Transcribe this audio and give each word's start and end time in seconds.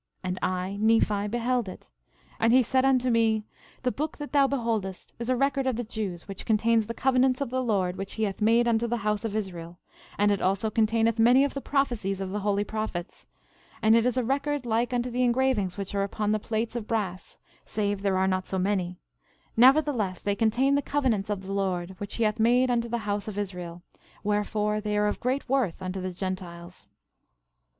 And 0.23 0.39
I, 0.41 0.77
Nephi, 0.77 1.27
beheld 1.27 1.69
it; 1.69 1.91
and 2.39 2.51
he 2.51 2.63
said 2.63 2.85
unto 2.85 3.11
me: 3.11 3.43
The 3.83 3.91
book 3.91 4.17
that 4.17 4.31
thou 4.31 4.47
beholdest 4.47 5.13
is 5.19 5.29
a 5.29 5.35
record 5.35 5.67
of 5.67 5.75
the 5.75 5.83
Jews, 5.83 6.27
which 6.27 6.43
contains 6.43 6.87
the 6.87 6.95
covenants 6.95 7.39
of 7.39 7.51
the 7.51 7.61
Lord, 7.61 7.97
which 7.97 8.13
he 8.13 8.23
hath 8.23 8.41
made 8.41 8.67
unto 8.67 8.87
the 8.87 8.97
house 9.05 9.23
of 9.23 9.35
Israel; 9.35 9.77
and 10.17 10.31
it 10.31 10.41
also 10.41 10.71
containeth 10.71 11.19
many 11.19 11.43
of 11.43 11.53
the 11.53 11.61
prophecies 11.61 12.19
of 12.19 12.31
the 12.31 12.39
holy 12.39 12.63
prophets; 12.63 13.27
and 13.79 13.95
it 13.95 14.03
is 14.07 14.17
a 14.17 14.23
record 14.23 14.65
like 14.65 14.91
unto 14.91 15.11
the 15.11 15.21
engravings 15.21 15.77
which 15.77 15.93
are 15.93 16.01
upon 16.01 16.31
the 16.31 16.39
plates 16.39 16.75
of 16.75 16.87
brass, 16.87 17.37
save 17.63 18.01
there 18.01 18.17
are 18.17 18.27
not 18.27 18.47
so 18.47 18.57
many; 18.57 18.97
nevertheless, 19.55 20.19
they 20.23 20.33
contain 20.33 20.73
the 20.73 20.81
covenants 20.81 21.29
of 21.29 21.43
the 21.43 21.53
Lord, 21.53 21.91
which 21.99 22.15
he 22.15 22.23
hath 22.23 22.39
made 22.39 22.71
unto 22.71 22.89
the 22.89 22.97
house 23.05 23.27
of 23.27 23.37
Israel; 23.37 23.83
wherefore, 24.23 24.81
they 24.81 24.97
are 24.97 25.05
of 25.05 25.19
great 25.19 25.47
worth 25.47 25.79
unto 25.79 26.01
the 26.01 26.09
Gentiles. 26.09 26.89